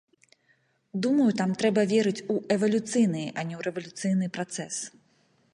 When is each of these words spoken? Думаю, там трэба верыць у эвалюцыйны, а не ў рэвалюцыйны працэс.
Думаю, 1.05 1.27
там 1.41 1.53
трэба 1.63 1.83
верыць 1.93 2.25
у 2.35 2.39
эвалюцыйны, 2.57 3.21
а 3.37 3.39
не 3.51 3.55
ў 3.61 3.63
рэвалюцыйны 3.69 4.25
працэс. 4.39 4.75